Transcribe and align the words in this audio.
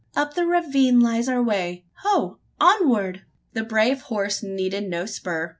Up 0.15 0.33
the 0.33 0.47
ravine 0.47 0.99
lies 0.99 1.29
our 1.29 1.43
way. 1.43 1.85
Ho! 1.99 2.39
onward!" 2.59 3.21
The 3.53 3.63
brave 3.63 4.01
horse 4.01 4.41
needed 4.41 4.89
no 4.89 5.05
spur. 5.05 5.49